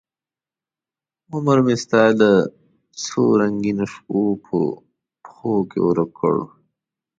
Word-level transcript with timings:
عمرمې 1.33 1.75
ستا 1.83 2.03
د 2.21 2.23
څورنګینوشپو 3.03 4.21
په 4.45 4.57
پښوکې 5.23 5.79
ورک 5.83 6.09
کړ 6.19 6.35